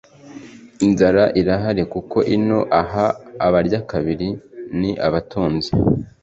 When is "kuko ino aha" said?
1.93-3.05